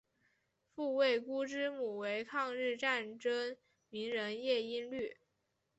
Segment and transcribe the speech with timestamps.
[0.73, 3.55] 傅慰孤之母为抗日战争
[3.91, 5.17] 名人叶因绿。